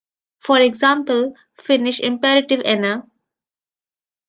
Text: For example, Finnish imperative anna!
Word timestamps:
For 0.39 0.57
example, 0.59 1.31
Finnish 1.61 1.99
imperative 1.99 2.61
anna! 2.65 3.05